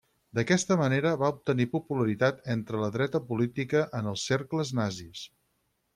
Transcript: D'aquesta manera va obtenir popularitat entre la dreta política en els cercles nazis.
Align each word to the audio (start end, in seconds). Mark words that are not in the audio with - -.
D'aquesta 0.37 0.77
manera 0.79 1.11
va 1.23 1.29
obtenir 1.33 1.67
popularitat 1.75 2.41
entre 2.55 2.81
la 2.85 2.89
dreta 2.97 3.21
política 3.29 3.85
en 4.01 4.11
els 4.13 4.25
cercles 4.31 4.73
nazis. 4.81 5.23